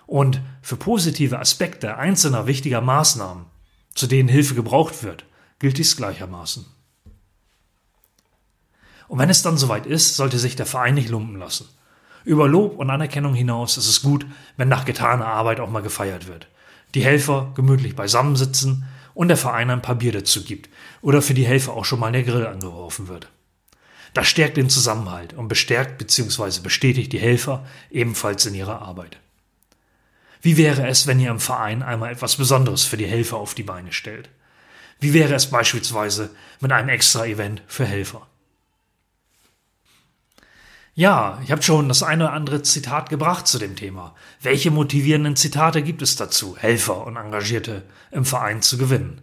Und 0.06 0.42
für 0.62 0.76
positive 0.76 1.40
Aspekte 1.40 1.98
einzelner 1.98 2.48
wichtiger 2.48 2.82
Maßnahmen, 2.82 3.46
zu 3.96 4.08
denen 4.08 4.30
Hilfe 4.30 4.56
gebraucht 4.56 5.04
wird, 5.04 5.26
gilt 5.60 5.78
dies 5.78 5.96
gleichermaßen. 5.96 6.66
Und 9.08 9.20
wenn 9.20 9.30
es 9.30 9.42
dann 9.42 9.58
soweit 9.58 9.86
ist, 9.86 10.16
sollte 10.16 10.40
sich 10.40 10.56
der 10.56 10.66
Verein 10.66 10.96
nicht 10.96 11.10
lumpen 11.10 11.38
lassen. 11.38 11.68
Über 12.24 12.48
Lob 12.48 12.78
und 12.78 12.90
Anerkennung 12.90 13.34
hinaus 13.34 13.78
ist 13.78 13.90
es 13.90 14.02
gut, 14.02 14.26
wenn 14.58 14.70
nach 14.70 14.86
getaner 14.86 15.28
Arbeit 15.28 15.60
auch 15.60 15.70
mal 15.70 15.82
gefeiert 15.82 16.28
wird. 16.28 16.48
Die 16.94 17.04
Helfer 17.04 17.52
gemütlich 17.56 17.96
beisammensitzen 17.96 18.86
und 19.14 19.28
der 19.28 19.38
Verein 19.38 19.70
ein 19.70 19.82
paar 19.82 19.96
Bier 19.96 20.12
dazu 20.12 20.44
gibt 20.44 20.70
oder 21.02 21.22
für 21.22 21.34
die 21.34 21.46
Helfer 21.46 21.74
auch 21.74 21.86
schon 21.86 22.00
mal 22.00 22.12
der 22.12 22.24
Grill 22.24 22.48
angeworfen 22.48 23.08
wird. 23.08 23.30
Das 24.14 24.28
stärkt 24.28 24.58
den 24.58 24.70
Zusammenhalt 24.70 25.34
und 25.34 25.48
bestärkt 25.48 25.98
bzw. 25.98 26.60
bestätigt 26.62 27.14
die 27.14 27.20
Helfer 27.20 27.66
ebenfalls 27.90 28.46
in 28.46 28.56
ihrer 28.56 28.82
Arbeit. 28.82 29.18
Wie 30.42 30.58
wäre 30.58 30.88
es, 30.88 31.08
wenn 31.08 31.20
ihr 31.20 31.30
im 31.30 31.40
Verein 31.40 31.84
einmal 31.84 32.12
etwas 32.12 32.36
Besonderes 32.36 32.84
für 32.84 32.98
die 32.98 33.06
Helfer 33.06 33.38
auf 33.38 33.54
die 33.54 33.64
Beine 33.64 33.94
stellt? 33.94 34.30
Wie 35.00 35.14
wäre 35.14 35.34
es 35.34 35.50
beispielsweise 35.50 36.32
mit 36.60 36.72
einem 36.72 36.90
extra 36.90 37.26
Event 37.26 37.62
für 37.68 37.86
Helfer? 37.86 38.28
Ja, 40.94 41.40
ich 41.44 41.52
habe 41.52 41.64
schon 41.64 41.88
das 41.88 42.04
eine 42.04 42.26
oder 42.26 42.34
andere 42.34 42.64
Zitat 42.64 43.10
gebracht 43.10 43.48
zu 43.48 43.60
dem 43.60 43.76
Thema. 43.76 44.14
Welche 44.42 44.72
motivierenden 44.72 45.36
Zitate 45.36 45.84
gibt 45.84 46.02
es 46.02 46.18
dazu, 46.18 46.58
Helfer 46.58 47.06
und 47.08 47.16
Engagierte 47.16 47.84
im 48.12 48.26
Verein 48.26 48.62
zu 48.62 48.78
gewinnen? 48.78 49.22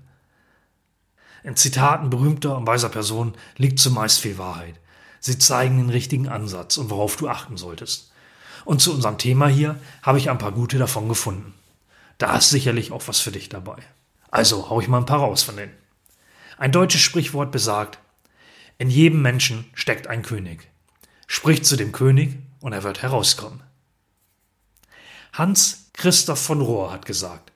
In 1.45 1.57
Zitaten 1.57 2.11
berühmter 2.11 2.57
und 2.57 2.67
weiser 2.67 2.89
Personen 2.89 3.35
liegt 3.57 3.79
zumeist 3.79 4.21
viel 4.21 4.39
Wahrheit. 4.39 4.81
Sie 5.21 5.39
zeigen 5.39 5.79
den 5.79 5.91
richtigen 5.91 6.29
Ansatz 6.29 6.79
und 6.79 6.91
worauf 6.91 7.17
du 7.17 7.29
achten 7.29 7.57
solltest. 7.57 8.13
Und 8.65 8.81
zu 8.81 8.93
unserem 8.93 9.19
Thema 9.19 9.49
hier 9.49 9.81
habe 10.03 10.19
ich 10.19 10.31
ein 10.31 10.39
paar 10.39 10.53
gute 10.53 10.79
davon 10.79 11.09
gefunden. 11.09 11.55
Da 12.19 12.37
ist 12.37 12.51
sicherlich 12.51 12.93
auch 12.93 13.07
was 13.07 13.21
für 13.21 13.33
dich 13.33 13.49
dabei. 13.49 13.77
Also 14.31 14.69
hau 14.71 14.81
ich 14.81 14.89
mal 14.89 14.99
ein 14.99 15.07
paar 15.07 15.21
raus 15.21 15.43
von 15.43 15.57
denen. 15.57 15.73
Ein 16.59 16.73
deutsches 16.73 17.01
Sprichwort 17.01 17.53
besagt, 17.53 17.99
in 18.79 18.91
jedem 18.91 19.23
Menschen 19.23 19.65
steckt 19.75 20.07
ein 20.07 20.23
König 20.23 20.69
spricht 21.29 21.67
zu 21.67 21.77
dem 21.77 21.93
König 21.93 22.37
und 22.61 22.73
er 22.73 22.83
wird 22.83 23.03
herauskommen. 23.03 23.63
Hans 25.33 25.91
Christoph 25.93 26.41
von 26.41 26.61
Rohr 26.61 26.91
hat 26.91 27.07
gesagt, 27.07 27.53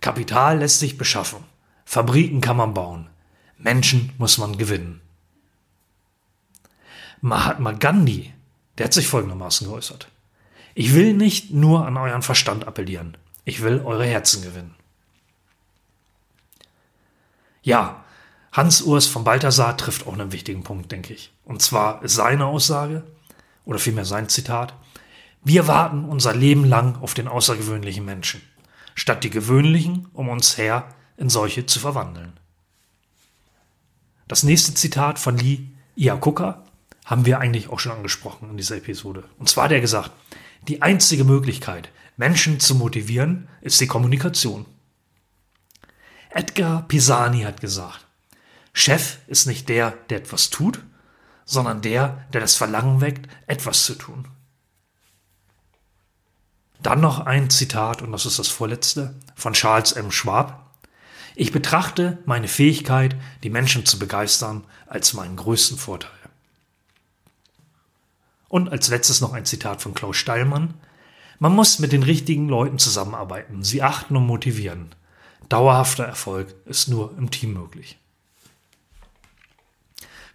Kapital 0.00 0.60
lässt 0.60 0.78
sich 0.78 0.96
beschaffen, 0.96 1.44
Fabriken 1.84 2.40
kann 2.40 2.56
man 2.56 2.72
bauen, 2.72 3.10
Menschen 3.58 4.12
muss 4.16 4.38
man 4.38 4.56
gewinnen. 4.56 5.02
Mahatma 7.20 7.72
Gandhi, 7.72 8.32
der 8.78 8.86
hat 8.86 8.92
sich 8.92 9.08
folgendermaßen 9.08 9.66
geäußert. 9.66 10.08
Ich 10.80 10.94
will 10.94 11.12
nicht 11.12 11.50
nur 11.50 11.84
an 11.88 11.96
euren 11.96 12.22
Verstand 12.22 12.68
appellieren, 12.68 13.16
ich 13.44 13.62
will 13.62 13.80
eure 13.84 14.06
Herzen 14.06 14.42
gewinnen. 14.42 14.76
Ja, 17.64 18.04
Hans 18.52 18.82
Urs 18.82 19.08
von 19.08 19.24
Balthasar 19.24 19.76
trifft 19.76 20.06
auch 20.06 20.12
einen 20.12 20.30
wichtigen 20.30 20.62
Punkt, 20.62 20.92
denke 20.92 21.14
ich. 21.14 21.32
Und 21.44 21.62
zwar 21.62 22.00
ist 22.04 22.14
seine 22.14 22.46
Aussage, 22.46 23.02
oder 23.64 23.80
vielmehr 23.80 24.04
sein 24.04 24.28
Zitat, 24.28 24.72
wir 25.42 25.66
warten 25.66 26.04
unser 26.04 26.32
Leben 26.32 26.64
lang 26.64 27.02
auf 27.02 27.12
den 27.12 27.26
außergewöhnlichen 27.26 28.04
Menschen, 28.04 28.40
statt 28.94 29.24
die 29.24 29.30
gewöhnlichen 29.30 30.06
um 30.12 30.28
uns 30.28 30.58
her 30.58 30.94
in 31.16 31.28
solche 31.28 31.66
zu 31.66 31.80
verwandeln. 31.80 32.34
Das 34.28 34.44
nächste 34.44 34.74
Zitat 34.74 35.18
von 35.18 35.38
Lee 35.38 35.58
Iacocca 35.96 36.62
haben 37.04 37.26
wir 37.26 37.40
eigentlich 37.40 37.68
auch 37.68 37.80
schon 37.80 37.90
angesprochen 37.90 38.50
in 38.50 38.56
dieser 38.56 38.76
Episode. 38.76 39.24
Und 39.40 39.48
zwar 39.48 39.64
hat 39.64 39.72
er 39.72 39.80
gesagt, 39.80 40.12
die 40.66 40.82
einzige 40.82 41.24
Möglichkeit, 41.24 41.90
Menschen 42.16 42.58
zu 42.58 42.74
motivieren, 42.74 43.48
ist 43.60 43.80
die 43.80 43.86
Kommunikation. 43.86 44.66
Edgar 46.30 46.86
Pisani 46.88 47.42
hat 47.42 47.60
gesagt, 47.60 48.06
Chef 48.72 49.18
ist 49.26 49.46
nicht 49.46 49.68
der, 49.68 49.92
der 50.10 50.18
etwas 50.18 50.50
tut, 50.50 50.82
sondern 51.44 51.80
der, 51.80 52.26
der 52.32 52.40
das 52.40 52.54
Verlangen 52.54 53.00
weckt, 53.00 53.28
etwas 53.46 53.84
zu 53.84 53.94
tun. 53.94 54.28
Dann 56.80 57.00
noch 57.00 57.20
ein 57.20 57.50
Zitat, 57.50 58.02
und 58.02 58.12
das 58.12 58.26
ist 58.26 58.38
das 58.38 58.48
vorletzte, 58.48 59.14
von 59.34 59.54
Charles 59.54 59.92
M. 59.92 60.12
Schwab. 60.12 60.76
Ich 61.34 61.52
betrachte 61.52 62.18
meine 62.24 62.48
Fähigkeit, 62.48 63.16
die 63.42 63.50
Menschen 63.50 63.86
zu 63.86 63.98
begeistern, 63.98 64.64
als 64.86 65.12
meinen 65.12 65.36
größten 65.36 65.78
Vorteil. 65.78 66.17
Und 68.48 68.70
als 68.70 68.88
letztes 68.88 69.20
noch 69.20 69.32
ein 69.32 69.44
Zitat 69.44 69.82
von 69.82 69.94
Klaus 69.94 70.16
Steilmann. 70.16 70.74
Man 71.38 71.54
muss 71.54 71.78
mit 71.78 71.92
den 71.92 72.02
richtigen 72.02 72.48
Leuten 72.48 72.78
zusammenarbeiten, 72.78 73.62
sie 73.62 73.82
achten 73.82 74.16
und 74.16 74.26
motivieren. 74.26 74.94
Dauerhafter 75.48 76.04
Erfolg 76.04 76.54
ist 76.64 76.88
nur 76.88 77.16
im 77.16 77.30
Team 77.30 77.52
möglich. 77.52 77.98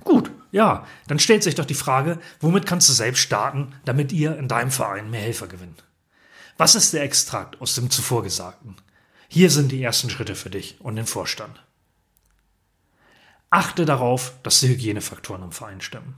Gut, 0.03 0.31
ja, 0.51 0.85
dann 1.07 1.19
stellt 1.19 1.43
sich 1.43 1.55
doch 1.55 1.65
die 1.65 1.73
Frage, 1.73 2.19
womit 2.39 2.65
kannst 2.65 2.89
du 2.89 2.93
selbst 2.93 3.21
starten, 3.21 3.73
damit 3.85 4.11
ihr 4.11 4.37
in 4.37 4.47
deinem 4.47 4.71
Verein 4.71 5.09
mehr 5.09 5.21
Helfer 5.21 5.47
gewinnt? 5.47 5.83
Was 6.57 6.75
ist 6.75 6.93
der 6.93 7.03
Extrakt 7.03 7.59
aus 7.61 7.75
dem 7.75 7.89
zuvor 7.89 8.23
Gesagten? 8.23 8.75
Hier 9.27 9.49
sind 9.49 9.71
die 9.71 9.81
ersten 9.81 10.09
Schritte 10.09 10.35
für 10.35 10.49
dich 10.49 10.79
und 10.79 10.95
den 10.95 11.07
Vorstand. 11.07 11.63
Achte 13.49 13.85
darauf, 13.85 14.33
dass 14.43 14.59
die 14.59 14.67
Hygienefaktoren 14.67 15.43
im 15.43 15.51
Verein 15.51 15.81
stimmen. 15.81 16.15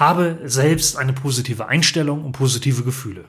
Habe 0.00 0.40
selbst 0.44 0.96
eine 0.96 1.12
positive 1.12 1.66
Einstellung 1.68 2.24
und 2.24 2.32
positive 2.32 2.84
Gefühle. 2.84 3.26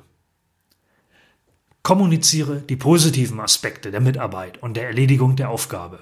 Kommuniziere 1.84 2.62
die 2.62 2.78
positiven 2.78 3.42
Aspekte 3.42 3.92
der 3.92 4.00
Mitarbeit 4.00 4.64
und 4.64 4.76
der 4.76 4.86
Erledigung 4.86 5.36
der 5.36 5.50
Aufgabe. 5.50 6.00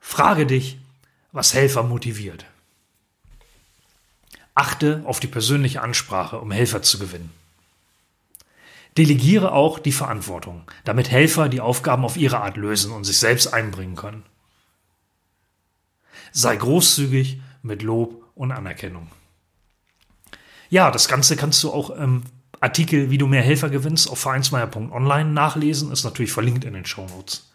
Frage 0.00 0.46
dich, 0.46 0.78
was 1.30 1.52
Helfer 1.52 1.82
motiviert. 1.82 2.46
Achte 4.54 5.02
auf 5.04 5.20
die 5.20 5.26
persönliche 5.26 5.82
Ansprache, 5.82 6.38
um 6.40 6.50
Helfer 6.50 6.80
zu 6.80 6.98
gewinnen. 6.98 7.30
Delegiere 8.96 9.52
auch 9.52 9.78
die 9.78 9.92
Verantwortung, 9.92 10.62
damit 10.84 11.10
Helfer 11.10 11.50
die 11.50 11.60
Aufgaben 11.60 12.06
auf 12.06 12.16
ihre 12.16 12.40
Art 12.40 12.56
lösen 12.56 12.92
und 12.92 13.04
sich 13.04 13.18
selbst 13.18 13.48
einbringen 13.48 13.94
können. 13.94 14.22
Sei 16.32 16.56
großzügig 16.56 17.42
mit 17.62 17.82
Lob 17.82 18.25
und 18.36 18.52
Anerkennung. 18.52 19.08
Ja, 20.68 20.92
das 20.92 21.08
Ganze 21.08 21.36
kannst 21.36 21.62
du 21.64 21.72
auch 21.72 21.90
im 21.90 22.22
Artikel, 22.60 23.10
wie 23.10 23.18
du 23.18 23.26
mehr 23.26 23.42
Helfer 23.42 23.68
gewinnst, 23.68 24.08
auf 24.08 24.20
vereinsmeier.online 24.20 25.30
nachlesen, 25.30 25.90
ist 25.90 26.04
natürlich 26.04 26.32
verlinkt 26.32 26.64
in 26.64 26.74
den 26.74 26.86
Shownotes. 26.86 27.50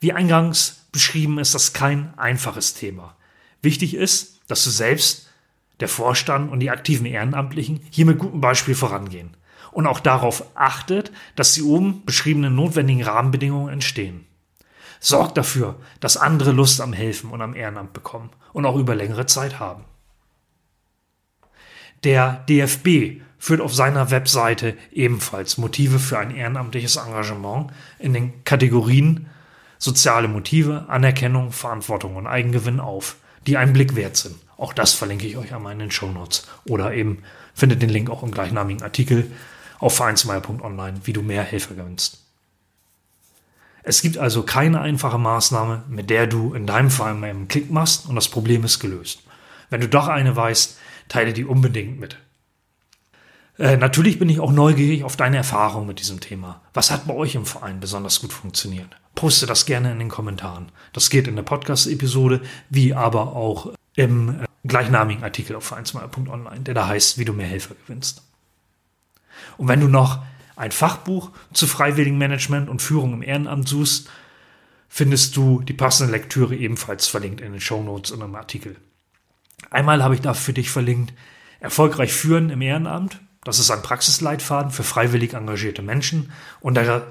Wie 0.00 0.12
eingangs 0.12 0.86
beschrieben 0.92 1.38
ist 1.38 1.54
das 1.54 1.72
kein 1.72 2.16
einfaches 2.18 2.74
Thema. 2.74 3.16
Wichtig 3.62 3.94
ist, 3.94 4.40
dass 4.48 4.64
du 4.64 4.70
selbst, 4.70 5.28
der 5.80 5.88
Vorstand 5.88 6.50
und 6.50 6.60
die 6.60 6.70
aktiven 6.70 7.06
Ehrenamtlichen 7.06 7.80
hier 7.90 8.06
mit 8.06 8.18
gutem 8.18 8.40
Beispiel 8.40 8.74
vorangehen 8.74 9.36
und 9.70 9.86
auch 9.86 10.00
darauf 10.00 10.44
achtet, 10.56 11.12
dass 11.36 11.54
die 11.54 11.62
oben 11.62 12.04
beschriebenen 12.04 12.54
notwendigen 12.54 13.02
Rahmenbedingungen 13.02 13.72
entstehen. 13.72 14.26
Sorgt 15.00 15.36
dafür, 15.36 15.76
dass 16.00 16.16
andere 16.16 16.50
Lust 16.50 16.80
am 16.80 16.92
Helfen 16.92 17.30
und 17.30 17.42
am 17.42 17.54
Ehrenamt 17.54 17.92
bekommen 17.92 18.30
und 18.52 18.66
auch 18.66 18.76
über 18.76 18.96
längere 18.96 19.26
Zeit 19.26 19.60
haben. 19.60 19.84
Der 22.04 22.44
DFB 22.48 23.22
führt 23.38 23.60
auf 23.60 23.74
seiner 23.74 24.10
Webseite 24.10 24.76
ebenfalls 24.92 25.58
Motive 25.58 25.98
für 25.98 26.18
ein 26.18 26.34
ehrenamtliches 26.34 26.96
Engagement 26.96 27.70
in 27.98 28.12
den 28.12 28.44
Kategorien 28.44 29.26
soziale 29.78 30.28
Motive, 30.28 30.86
Anerkennung, 30.88 31.52
Verantwortung 31.52 32.16
und 32.16 32.26
Eigengewinn 32.26 32.80
auf, 32.80 33.16
die 33.46 33.56
einen 33.56 33.72
Blick 33.72 33.94
wert 33.94 34.16
sind. 34.16 34.36
Auch 34.56 34.72
das 34.72 34.92
verlinke 34.92 35.26
ich 35.26 35.36
euch 35.36 35.54
einmal 35.54 35.72
in 35.72 35.78
den 35.78 35.92
Show 35.92 36.10
Notes 36.10 36.46
oder 36.66 36.92
eben 36.92 37.22
findet 37.54 37.80
den 37.80 37.90
Link 37.90 38.10
auch 38.10 38.24
im 38.24 38.32
gleichnamigen 38.32 38.82
Artikel 38.82 39.30
auf 39.78 39.94
vereinsmeier.online, 39.94 41.02
wie 41.04 41.12
du 41.12 41.22
mehr 41.22 41.44
Helfer 41.44 41.74
gewinnst. 41.74 42.24
Es 43.84 44.02
gibt 44.02 44.18
also 44.18 44.42
keine 44.42 44.80
einfache 44.80 45.18
Maßnahme, 45.18 45.84
mit 45.88 46.10
der 46.10 46.26
du 46.26 46.52
in 46.54 46.66
deinem 46.66 46.90
Fall 46.90 47.14
mal 47.14 47.30
einen 47.30 47.48
Klick 47.48 47.70
machst 47.70 48.08
und 48.08 48.16
das 48.16 48.28
Problem 48.28 48.64
ist 48.64 48.80
gelöst. 48.80 49.22
Wenn 49.70 49.80
du 49.80 49.88
doch 49.88 50.08
eine 50.08 50.34
weißt, 50.34 50.78
teile 51.08 51.32
die 51.32 51.44
unbedingt 51.44 51.98
mit. 51.98 52.18
Äh, 53.58 53.76
natürlich 53.76 54.18
bin 54.18 54.28
ich 54.28 54.40
auch 54.40 54.52
neugierig 54.52 55.04
auf 55.04 55.16
deine 55.16 55.36
Erfahrung 55.36 55.86
mit 55.86 55.98
diesem 55.98 56.20
Thema. 56.20 56.62
Was 56.74 56.90
hat 56.90 57.06
bei 57.06 57.14
euch 57.14 57.34
im 57.34 57.46
Verein 57.46 57.80
besonders 57.80 58.20
gut 58.20 58.32
funktioniert? 58.32 58.96
Poste 59.14 59.46
das 59.46 59.66
gerne 59.66 59.90
in 59.90 59.98
den 59.98 60.08
Kommentaren. 60.08 60.70
Das 60.92 61.10
geht 61.10 61.26
in 61.26 61.34
der 61.34 61.42
Podcast-Episode, 61.42 62.40
wie 62.70 62.94
aber 62.94 63.34
auch 63.34 63.72
im 63.96 64.42
äh, 64.42 64.46
gleichnamigen 64.64 65.24
Artikel 65.24 65.56
auf 65.56 65.64
vereinsmeier.online, 65.64 66.60
der 66.60 66.74
da 66.74 66.86
heißt, 66.86 67.18
wie 67.18 67.24
du 67.24 67.32
mehr 67.32 67.48
Helfer 67.48 67.74
gewinnst. 67.74 68.22
Und 69.56 69.66
wenn 69.66 69.80
du 69.80 69.88
noch 69.88 70.22
ein 70.54 70.72
Fachbuch 70.72 71.30
zu 71.52 71.66
freiwilligen 71.66 72.18
Management 72.18 72.68
und 72.68 72.82
Führung 72.82 73.12
im 73.12 73.22
Ehrenamt 73.22 73.68
suchst, 73.68 74.08
findest 74.88 75.36
du 75.36 75.60
die 75.62 75.72
passende 75.72 76.12
Lektüre 76.12 76.54
ebenfalls 76.54 77.08
verlinkt 77.08 77.40
in 77.40 77.52
den 77.52 77.60
Show 77.60 77.82
Notes 77.82 78.12
und 78.12 78.20
im 78.22 78.34
Artikel. 78.34 78.76
Einmal 79.70 80.02
habe 80.02 80.14
ich 80.14 80.20
da 80.20 80.34
für 80.34 80.52
dich 80.52 80.70
verlinkt 80.70 81.12
Erfolgreich 81.60 82.12
führen 82.12 82.50
im 82.50 82.62
Ehrenamt. 82.62 83.20
Das 83.44 83.58
ist 83.58 83.70
ein 83.70 83.82
Praxisleitfaden 83.82 84.70
für 84.70 84.84
freiwillig 84.84 85.34
engagierte 85.34 85.82
Menschen. 85.82 86.32
Und 86.60 86.74
da 86.74 87.02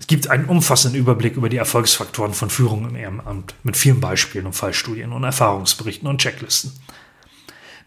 es 0.00 0.06
gibt 0.06 0.28
einen 0.28 0.44
umfassenden 0.44 1.00
Überblick 1.00 1.36
über 1.36 1.48
die 1.48 1.56
Erfolgsfaktoren 1.56 2.32
von 2.32 2.50
Führung 2.50 2.88
im 2.88 2.94
Ehrenamt 2.94 3.54
mit 3.64 3.76
vielen 3.76 4.00
Beispielen 4.00 4.46
und 4.46 4.52
Fallstudien 4.52 5.12
und 5.12 5.24
Erfahrungsberichten 5.24 6.08
und 6.08 6.20
Checklisten. 6.20 6.72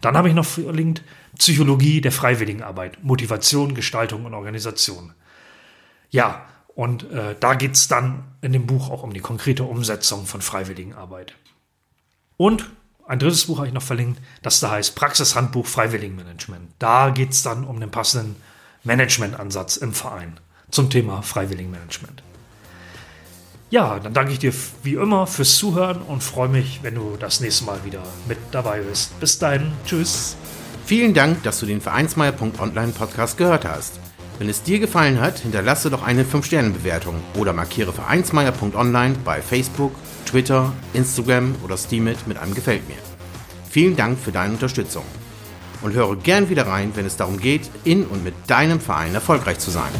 Dann 0.02 0.16
habe 0.16 0.28
ich 0.28 0.34
noch 0.34 0.44
verlinkt 0.44 1.02
Psychologie 1.38 2.00
der 2.00 2.12
Freiwilligenarbeit, 2.12 3.02
Motivation, 3.02 3.74
Gestaltung 3.74 4.26
und 4.26 4.34
Organisation. 4.34 5.14
Ja, 6.10 6.44
und 6.74 7.10
äh, 7.10 7.34
da 7.38 7.54
geht 7.54 7.74
es 7.74 7.88
dann 7.88 8.24
in 8.42 8.52
dem 8.52 8.66
Buch 8.66 8.90
auch 8.90 9.02
um 9.02 9.14
die 9.14 9.20
konkrete 9.20 9.64
Umsetzung 9.64 10.26
von 10.26 10.42
Freiwilligenarbeit. 10.42 11.34
Und 12.36 12.70
ein 13.12 13.18
drittes 13.18 13.44
Buch 13.44 13.58
habe 13.58 13.68
ich 13.68 13.74
noch 13.74 13.82
verlinkt, 13.82 14.22
das 14.40 14.58
da 14.60 14.70
heißt 14.70 14.94
Praxishandbuch 14.94 15.66
Freiwilligenmanagement. 15.66 16.70
Da 16.78 17.10
geht 17.10 17.32
es 17.32 17.42
dann 17.42 17.64
um 17.64 17.78
den 17.78 17.90
passenden 17.90 18.36
Managementansatz 18.84 19.76
im 19.76 19.92
Verein 19.92 20.40
zum 20.70 20.88
Thema 20.88 21.20
Freiwilligenmanagement. 21.20 22.22
Ja, 23.68 23.98
dann 23.98 24.14
danke 24.14 24.32
ich 24.32 24.38
dir 24.38 24.54
wie 24.82 24.94
immer 24.94 25.26
fürs 25.26 25.56
Zuhören 25.58 26.00
und 26.00 26.22
freue 26.22 26.48
mich, 26.48 26.80
wenn 26.82 26.94
du 26.94 27.18
das 27.20 27.40
nächste 27.40 27.66
Mal 27.66 27.84
wieder 27.84 28.02
mit 28.28 28.38
dabei 28.50 28.80
bist. 28.80 29.20
Bis 29.20 29.38
dahin, 29.38 29.72
tschüss. 29.84 30.34
Vielen 30.86 31.12
Dank, 31.12 31.42
dass 31.42 31.60
du 31.60 31.66
den 31.66 31.82
Vereinsmeier.online 31.82 32.92
Podcast 32.92 33.36
gehört 33.36 33.66
hast. 33.66 34.00
Wenn 34.38 34.48
es 34.48 34.62
dir 34.62 34.78
gefallen 34.78 35.20
hat, 35.20 35.40
hinterlasse 35.40 35.90
doch 35.90 36.02
eine 36.02 36.24
5-Sterne-Bewertung 36.24 37.16
oder 37.36 37.52
markiere 37.52 37.92
Vereinsmeier.online 37.92 39.16
bei 39.22 39.42
Facebook, 39.42 39.92
Twitter, 40.32 40.72
Instagram 40.94 41.54
oder 41.62 41.76
Steamit 41.76 42.26
mit 42.26 42.38
einem 42.38 42.54
Gefällt 42.54 42.88
mir. 42.88 42.96
Vielen 43.68 43.96
Dank 43.96 44.18
für 44.18 44.32
deine 44.32 44.54
Unterstützung. 44.54 45.04
Und 45.82 45.92
höre 45.92 46.16
gern 46.16 46.48
wieder 46.48 46.66
rein, 46.66 46.92
wenn 46.94 47.04
es 47.04 47.18
darum 47.18 47.38
geht, 47.38 47.68
in 47.84 48.06
und 48.06 48.24
mit 48.24 48.32
deinem 48.46 48.80
Verein 48.80 49.14
erfolgreich 49.14 49.58
zu 49.58 49.70
sein. 49.70 49.90